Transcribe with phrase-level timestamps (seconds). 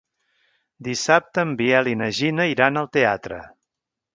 [0.87, 3.43] Dissabte en Biel i na Gina iran al teatre.